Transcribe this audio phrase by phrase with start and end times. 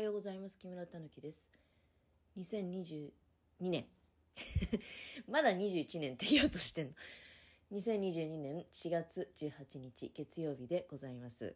[0.00, 0.58] ようございます。
[0.58, 1.48] 木村たぬきです。
[2.38, 3.10] 2022
[3.60, 3.86] 年。
[5.28, 6.92] まだ21年って言おうとしてんの。
[7.72, 11.54] 2022年4月18日月曜日でございます。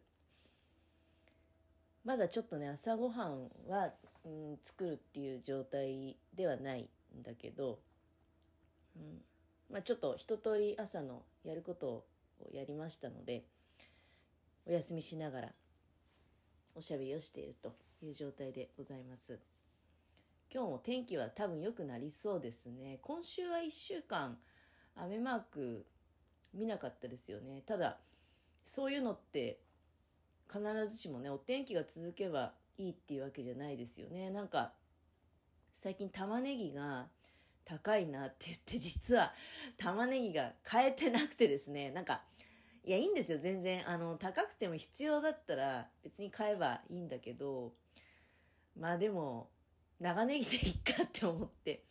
[2.03, 6.87] まだちょっとね朝ごはんは、うん、作るっていう状態ではない
[7.17, 7.81] んだけど、
[8.95, 9.25] うん
[9.71, 12.05] まあ、ちょっと一通り朝のやることを
[12.51, 13.43] やりましたので
[14.67, 15.53] お休みしながら
[16.75, 17.84] おしゃべりをしていると。
[18.05, 19.39] いう状態でございます。
[20.53, 22.99] 今日も天気は多分良くなりそうですね。
[23.01, 24.37] 今週は1週間
[24.95, 25.85] 雨マーク
[26.53, 27.61] 見なかったですよね。
[27.65, 27.97] ただ
[28.63, 29.59] そういうのって
[30.47, 34.29] 必ずしもねお天気が続けばいいっていうわけじゃないですよね。
[34.29, 34.73] なんか
[35.73, 37.07] 最近玉ねぎが
[37.65, 39.33] 高いなって言って実は
[39.77, 41.91] 玉ねぎが買えてなくてですね。
[41.91, 42.21] なんか
[42.83, 43.89] いやいいんですよ全然。
[43.89, 47.73] あの高くても必要だったら別に買えばいいんだけど
[48.79, 49.49] まあでも
[49.99, 51.85] 長ネギでいっかって思って。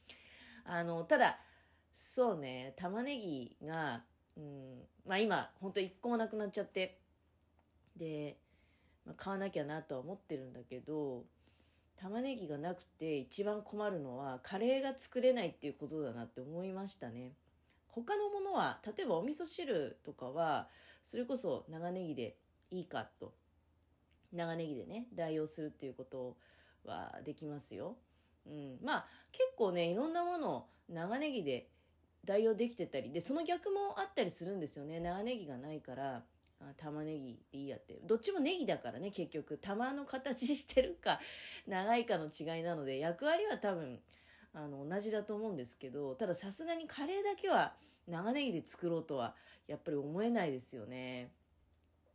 [0.67, 1.39] あのただ
[1.93, 4.03] そうね玉ねぎが、
[4.37, 6.99] うん、まあ今本当一個もなくなっちゃって。
[7.97, 8.37] で、
[9.07, 11.25] まあ、買わなきゃなとは思ってるんだけど
[11.97, 17.33] 玉ねぎがなくて一番困るのはカレーが作れないっていうことだなって思いましたね。
[17.87, 20.69] 他のものは例えばお味噌汁とかは
[21.03, 22.37] それこそ長ネギで
[22.71, 23.33] いいかと。
[24.33, 26.37] 長ネギでね代用するっていうことを
[26.89, 27.97] はできますよ。
[28.47, 31.69] うん、まあ結構ねいろんなものを長ネギで
[32.25, 35.01] 代用できてたりでその逆もあったりするんですよね。
[35.01, 36.23] 長ネギがないから
[36.61, 38.01] あ玉ねぎでいいやって。
[38.05, 39.59] どっちもネギだからね結局。
[39.59, 41.21] 玉の形してるか
[41.67, 44.01] 長いかの違いなので役割は多分
[44.53, 47.75] あの同じだと思うんですけどたださすがにカレーだけは
[48.07, 49.35] 長ネギで作ろうとは
[49.67, 51.33] やっぱり思えないですよね、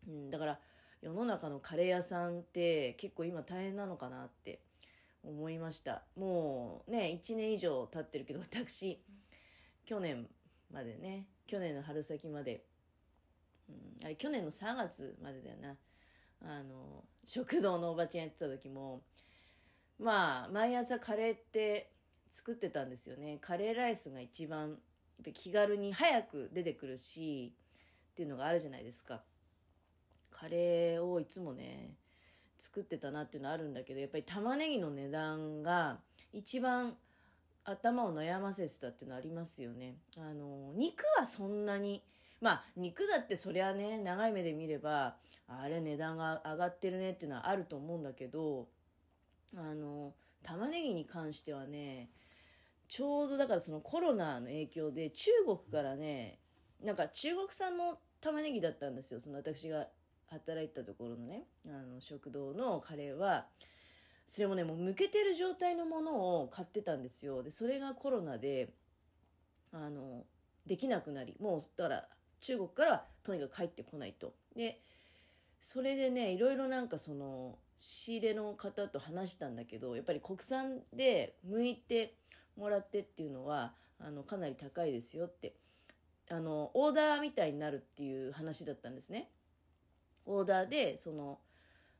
[0.08, 0.59] うん、だから
[1.02, 4.61] 世の中のカレー屋さんって結構今大変なのかなって
[5.23, 6.03] 思いました。
[6.16, 9.02] もうね1年以上経ってるけど私
[9.86, 10.28] 去年
[10.72, 12.63] までね去年の春先まで、
[13.69, 15.75] うん、あれ去年の3月までだよな。
[16.41, 19.02] あの食堂のおばちゃんやってた時も
[20.00, 21.91] まあ毎朝カレーって
[22.31, 23.38] 作ってたんですよね。
[23.41, 24.78] カレーライスが一番
[25.34, 27.53] 気軽に早く出てくるし
[28.12, 29.22] っていうのがあるじゃないですか。
[30.31, 31.95] カレーをいつもね
[32.57, 36.00] 作ってたなっていうのはあるんだけどやっぱり玉ねぎの値段が
[36.34, 36.95] 一番
[37.63, 39.97] 頭を悩ませてたっていうのありますよね。
[40.17, 42.03] あの肉はそんなに
[42.41, 45.16] まあ肉だってそりゃね長い目で見れば
[45.47, 48.67] あれ値段が上がってるねっていうのはあると思うんだけど
[49.56, 50.13] あの
[50.44, 52.09] 玉ねぎに関してはね
[52.88, 56.40] ちょうどだからそのコロナの影響で中国からね
[56.84, 59.19] なんか中国産の玉ねぎだったんですよ。
[59.19, 59.88] その私が
[60.29, 63.45] 働いたところのねあの食堂のカレーは
[64.25, 67.41] それもねもうむけてる状態のものを買ってたんですよ。
[67.41, 68.73] でそれがコロナで
[69.72, 70.23] あの
[70.66, 72.07] できなくなりもうだから
[72.41, 74.34] 中国からとにかく帰ってこないと。
[74.56, 74.81] で
[75.59, 82.13] それでねいろいろなんかその仕入れの方と話したんだけどやっぱり国産で剥いて
[82.56, 85.53] もらってっていうのはあのかなり高いですよって。
[86.31, 89.31] あのオーダーみたいになるっていう話だったんですね。
[90.29, 91.40] オーダーでその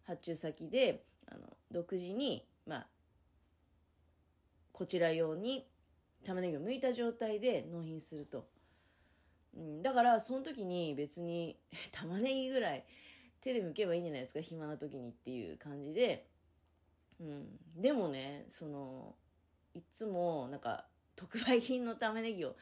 [0.04, 1.42] 発注先であの
[1.72, 2.88] 独自にまあ
[4.72, 5.68] こちら用に
[6.24, 8.46] 玉ねぎを剥いた状態で納品すると、
[9.58, 11.58] うん、だからその時に別に
[11.92, 12.86] 玉ねぎぐらい
[13.42, 16.28] 手で剥けばいいんじゃないですか暇な時にっていう感じで、
[17.20, 19.16] うん、でもねその
[19.74, 20.86] いつもなんか
[21.16, 22.56] 特売品の玉ねぎを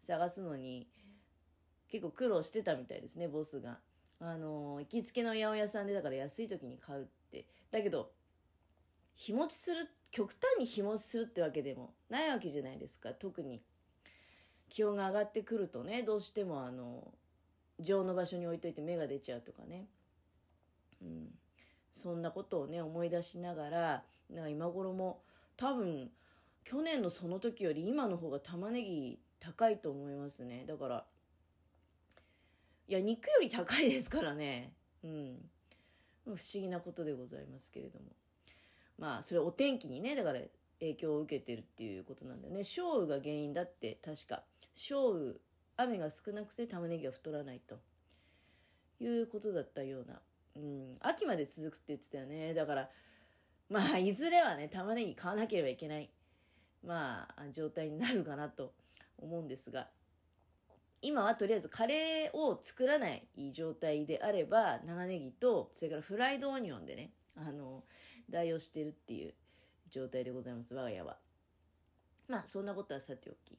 [0.00, 0.88] 探すのに
[1.88, 3.78] 結構苦労してたみたいですねボスが。
[4.20, 7.46] あの行きつけの八百屋さんでだから安い時に買うって。
[7.70, 8.12] だけど
[9.14, 13.12] 日持ちする極端に日持ちするってわけでもないわけじゃないですか。
[13.12, 13.62] 特に
[14.68, 17.12] 気温が上がってくるとねどうしてもあの
[17.80, 19.86] 常の場所に置いといて芽が出ちゃうとかね。
[21.02, 21.28] うん。
[21.92, 25.22] そんなことをね思い出しながらなんか今頃も
[25.56, 26.10] 多分
[26.64, 30.64] 去年のその時より今の方が玉ねぎ高いと思いますね。
[30.66, 31.04] だから
[32.88, 34.72] いや肉より高いですからね。
[35.02, 35.50] うん。
[36.24, 38.06] 不思議なことでございますけれども。
[38.98, 40.40] まあそれお天気にねだから
[40.80, 42.64] 影響を受けてるっていうことなんだよね。
[42.64, 44.42] 少雨が原因だって確か。
[44.74, 45.34] 少雨
[45.76, 47.78] 雨が少なくて玉ねぎが太らないと。
[48.98, 50.22] いうことだったような、
[50.56, 52.54] うん、秋まで続くって言ってたよね。
[52.54, 52.90] だから
[53.68, 56.10] まあいずれはね玉ねぎ買わなければいけない。
[56.84, 58.72] まあ、状態になるかなと
[59.18, 59.88] 思うんですが、
[61.02, 67.84] 今はとりあえずカレーを作らない状態であれば、長ネギと、それからフライドオニオンでね、あの、
[68.30, 69.34] 代用してるっていう
[69.90, 71.18] 状態でございます我が家は。
[72.28, 73.58] まあそんなことはさておき。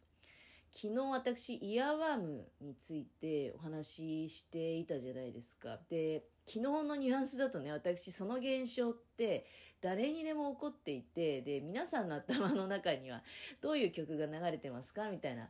[0.69, 5.79] 昨日私イヤーワームについてお話ししていたじゃないですか。
[5.89, 9.45] で昨日のニュアンスだとね私その現象って
[9.79, 13.23] 誰にでも起こっていてで皆さんの頭の中には
[13.61, 15.49] どういう曲が流れてますかみたいな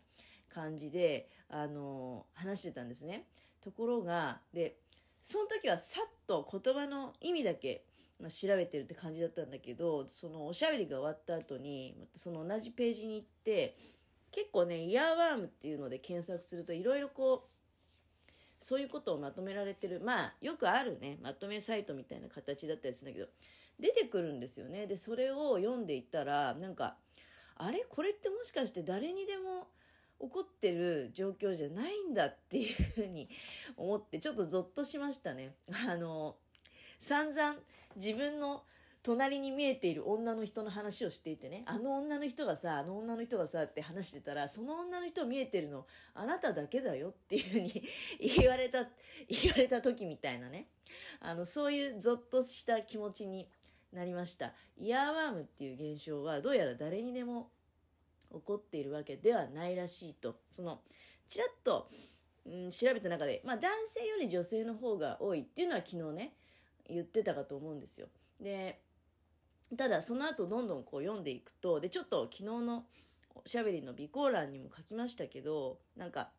[0.54, 3.26] 感じであの話してたんですね。
[3.62, 4.78] ところがで
[5.20, 7.84] その時はさっと言葉の意味だけ
[8.20, 13.78] まあ、調べてるって感じだったんだけどそのおしゃべりが終わった後にその同じページに行って
[14.32, 20.02] 結構ねイヤーワームっていうので検索するといろいろこうそういうことをまとめられてる。
[20.04, 23.30] まあよくあるねまとめサイトみたいな形だったりするんだけど
[23.80, 24.88] 出てくるんですよね。
[24.88, 26.96] でそれを読んでいったらなんか
[27.56, 27.86] あれ？
[27.88, 29.68] これってもしかして誰にでも
[30.20, 33.30] 起こってる状況じゃないんだっていうふうに
[33.76, 35.56] 思ってちょっとゾッとしましたね
[35.88, 36.36] あの
[37.00, 37.56] 散々
[37.96, 38.64] 自分の
[39.08, 47.84] 隣に見えている女の人の話をしていてね、あの女の人がさ、あの女の人がさって話してたら、その女の人見えてるの、あなただけだよっていうふうに
[48.38, 48.90] 言われた、
[49.30, 50.68] 言われた時みたいなね。
[51.22, 53.50] あの、そういうゾッとした気持ちに
[53.94, 54.54] なりました。
[54.78, 57.50] イヤーワームっていう現象は、どうやら誰にでも
[58.32, 60.36] 起こっているわけではないらしいと。
[60.52, 60.82] その、
[61.28, 61.90] ちらっと、
[62.46, 66.34] うん、調べた中で、まあ男性より女性の方が多いっていうのは昨日ね、
[66.90, 68.08] 言ってたかと思うんですよ。
[68.40, 68.80] で、
[69.76, 72.86] ただその後どんどんこう読んでいくとでちょっと昨日の
[73.36, 76.30] おしゃべりの備考欄にも書きましたけどなんか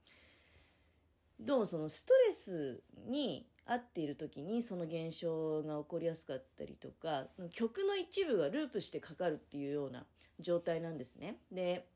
[1.39, 10.07] どうもそのストレスに合っている時にその現象が起こりやすかったりとか曲の一部がループしてかかるっていうような
[10.41, 11.37] 状態なんですね。
[11.53, 11.87] で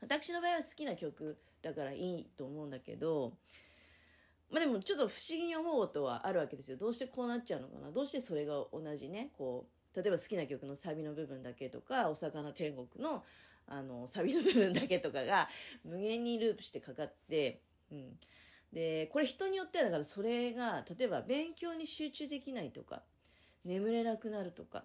[0.00, 3.34] 私の場合は好きな曲だからいいと思うんだけど
[4.50, 6.76] まあでもちょっと不思議に思うことはあるわけですよ。
[6.76, 7.90] どうしてこうなっちゃうのかな？
[7.90, 9.30] どうしてそれが同じね？
[9.36, 13.22] こう例えば好きな曲のサビの部分だけとかお魚天国の
[13.66, 15.48] あのサビの部分だけとかが
[15.84, 18.18] 無限にループしてかかって、うん、
[18.74, 23.02] でこれ人によってはだからそれが例えば勉強に集中できないとか
[23.64, 24.84] 眠れなくなるとか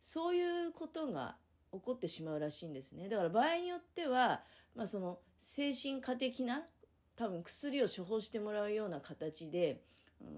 [0.00, 1.36] そういうことが
[1.72, 3.08] 起こってしまうらしいんですね。
[3.08, 4.42] だから場合によっては、
[4.74, 6.62] まあ、その精神科的な
[7.16, 9.82] 多分薬を処方してもらうような形で、
[10.20, 10.28] うん、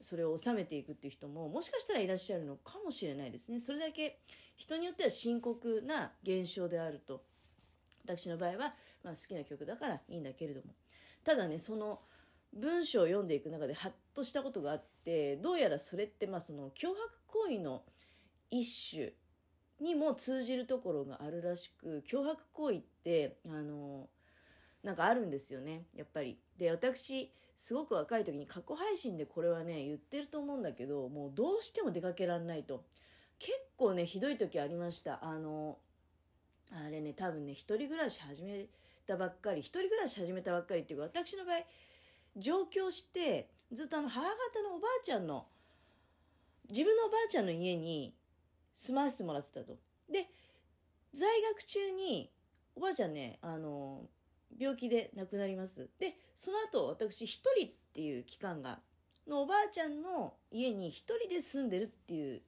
[0.00, 3.60] それを収めていくっていう人ももしかしたらいらっしゃるのかもしれないですね。
[3.60, 4.18] それだけ
[4.56, 7.22] 人によっては深刻な現象であると。
[8.04, 8.74] 私の場合は、
[9.04, 10.74] まあ、好きな曲だからいいんだけれども。
[11.24, 12.00] ただねその
[12.52, 16.96] 文章を読んでいく中でハッとしたことがあってどうやらそれってまあその脅迫
[17.26, 17.82] 行為の
[18.50, 19.12] 一種
[19.80, 24.08] にも通じるところがあるらしく脅迫行為ってあの
[24.82, 26.38] なんかあるんですよねやっぱり。
[26.58, 32.84] で私すごく若い時に過去配信でこれはね言ってると思うんだけどもうどうしても出かけられないと。
[33.38, 35.24] 結構ねひどい時ありました。
[35.24, 35.78] あの
[36.72, 38.66] あれね多分ね一人暮らし始め
[39.06, 41.56] たばっかり一人暮らし始めたばっかりっていうか私の場合
[42.36, 44.28] 上京してずっとあの母方
[44.62, 45.46] のおばあちゃんの
[46.68, 48.14] 自分のおばあちゃんの家に
[48.72, 49.76] 住まわせてもらってたと
[50.10, 50.26] で
[51.12, 52.30] 在学中に
[52.76, 54.02] おばあちゃんねあの
[54.58, 55.88] 病気で亡くなります。
[55.98, 58.80] で、その後私一人っていう期間が、
[59.26, 62.42] のおばあちゃんの家に一人で住んでるっていう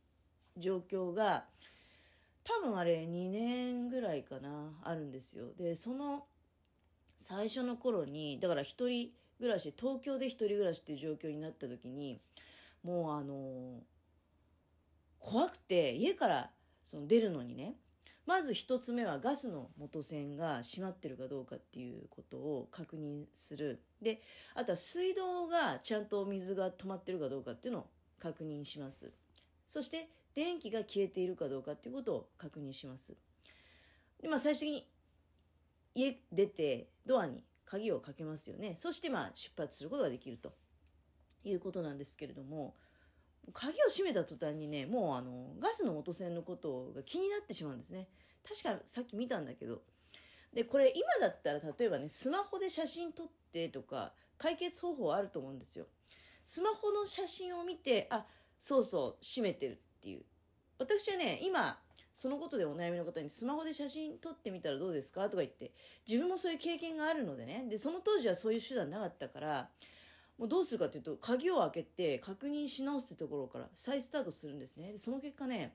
[0.56, 1.44] 状況が、
[2.44, 5.52] 多分あれ2年ぐらいかな、あるんですよ。
[5.56, 6.24] で、その
[7.22, 12.20] 最初の頃に、だから一人暮らし、東京で一人暮らしっていう状況になった時に、
[12.82, 13.80] もうあの
[15.20, 16.50] 怖くて家から
[16.82, 17.76] その出るのにね、
[18.26, 23.82] まず1つ目はガスの元栓が閉まってるかどうかっていうことを確認する。
[24.00, 24.20] で
[24.54, 27.86] あとは水道がちゃんと水が止まってるかどうかっていうのを
[28.18, 29.12] 確認します。
[29.66, 33.16] そして電気が消えているかどうかっていうことを確認します。
[34.20, 34.91] でまあ最終的に
[35.94, 38.74] 家出てドアに鍵をかけますよね。
[38.76, 40.54] そしてまあ出発することができると。
[41.44, 42.76] いうことなんですけれども
[43.52, 48.08] 鍵を閉めた途端にねもうあのガスの元栓のことが気になってしまうんですね。
[48.48, 49.82] 確かさっき見たんだけど。
[50.54, 55.86] でこれ今だったら例えばねスマホで写真撮ってとか解決方法あると思うんですよ。
[56.44, 58.26] スマホの写真を見てあ
[58.58, 60.22] そうそう閉めてるっていう。
[60.78, 61.80] 私はね今
[62.12, 65.22] そのことでお悩みの方にスマホで写真撮ってみたらどうですか？
[65.30, 65.72] とか言って
[66.06, 67.64] 自分もそういう経験があるのでね。
[67.68, 69.68] でその当時はそういう手段なかったから
[70.38, 74.92] もうどうするかというと鍵を開けて確認し直すってところから再スタートするんですね。
[74.92, 75.74] でその結果ね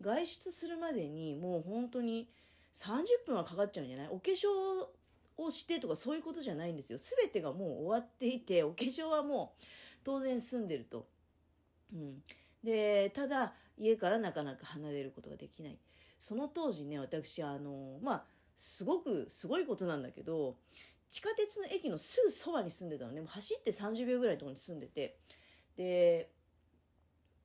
[0.00, 2.28] 外出するまでにもう本当に
[2.72, 4.08] 30分はかかっちゃうんじゃない？
[4.10, 4.48] お化粧
[5.36, 6.98] をしてとかそういうことじゃないんですよ。
[6.98, 9.64] 全てがもう終わっていてお化粧はもう
[10.04, 11.06] 当然済んでると。
[11.92, 12.22] うん、
[12.64, 15.78] でただ家からなかなか離れることができない。
[16.18, 18.24] その当時ね私あのまあ
[18.56, 20.56] すごくすごいことなんだけど
[21.08, 23.20] 地下鉄の駅のすぐそばに住んでたのね。
[23.20, 25.18] もう走って30秒ぐらいのとこに住んでて。
[25.76, 26.30] で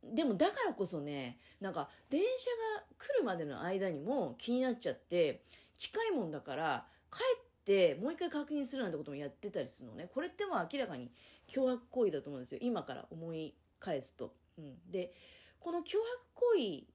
[0.01, 2.49] でもだからこそねなんか電車
[2.79, 5.43] が来るまでの間にも気になっちゃって
[5.77, 10.09] 近いもんだから帰ってもう一回確認するなんてこともやってたりするのね。
[10.13, 11.11] これってもう明らかに
[11.49, 12.59] 脅迫行為だと思うんですよ。
[12.61, 14.33] 今から思い返すと。
[14.59, 15.13] うん、で
[15.59, 15.87] この脅迫
[16.35, 16.85] 行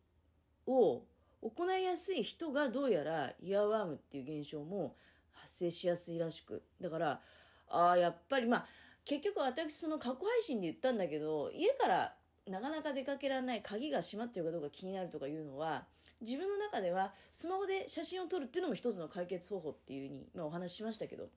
[0.66, 1.02] 為を
[1.42, 4.96] 行いやすい人がどうやらイヤーワームっていう現象も
[5.32, 6.62] 発生しやすいらしく。
[6.80, 7.20] だから
[7.68, 8.66] ああやっぱりまあ
[9.04, 12.14] 結局私その過去配信で言ったんだけど家から
[12.46, 15.84] なかなか出かけられない鍵が閉まってるかどうか気になるとかいうのは
[16.20, 21.28] 自分の中ではスマホで写真を撮るっていうのも一つの解決方法っていうふうに、まあ、お話ししましたけど。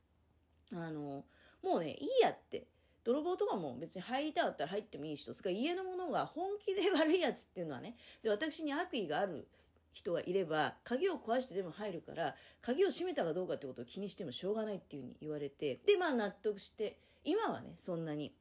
[0.74, 1.24] あの
[1.64, 2.67] もうねいいやって。
[3.08, 9.48] 泥棒とかも別に入りたかったら入ってもいいしと、それから家のものが本気で悪いやつっていうのはね、で、私に悪意がある
[9.94, 18.36] 人がいれば、鍵を壊してでも入るから、鍵を閉めたかどうかってことを気にしてもしょうがないっていうふうに言われて、で、まあ納得して、今はね、そんなに、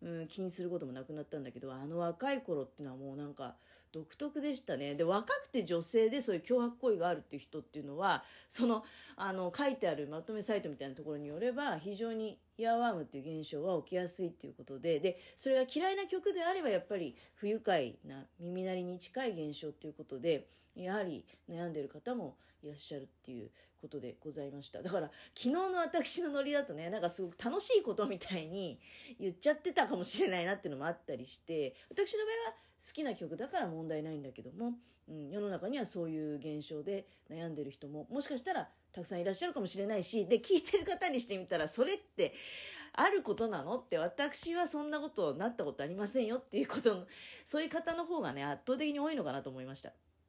[0.00, 3.56] うん、気にすることもなくなったんだけど、あの若い頃っていうのはもうなんか、
[3.92, 4.94] 独特でしたね。
[4.94, 8.84] で、若くて女性でそういう脅迫行為があるっていう人っていうのは、その、
[9.16, 24.82] あの、書いてあるまとめサイトみたいなところによれば、非常にイヤーワームっていう現象は起きやすいっていうことで、で、それが嫌いな曲であればやっぱり不愉快な耳鳴りに近い現象っていうことで、やはり悩んでる方もいらっしゃるっていうことでございました。
[24.82, 28.78] だから昨日の私のノリだとね、なんかすごく楽しいことみたいに
[29.18, 34.72] 言っちゃってたかもしれないなっていうのもあったりして、私の場合は好きな曲だから問題ないんだけども、
[35.08, 42.34] うん、世の中にはそういう現象で悩んでる人ももしかしたらたくさんいらっしゃるかもしれないし、で、聞いてる方にしてみたら、それって
[42.92, 47.06] あることなのって私はそんなことなったことありませんよっていうことの、
[47.44, 49.92] そういう方の方がね、圧倒的に多いのかなと思いました。